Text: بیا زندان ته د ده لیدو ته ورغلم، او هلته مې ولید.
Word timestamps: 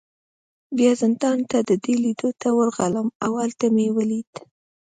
بیا 0.77 0.91
زندان 1.01 1.37
ته 1.49 1.57
د 1.69 1.71
ده 1.83 1.93
لیدو 2.03 2.29
ته 2.41 2.47
ورغلم، 2.57 3.07
او 3.25 3.31
هلته 3.41 3.65
مې 3.75 3.87
ولید. 3.97 4.31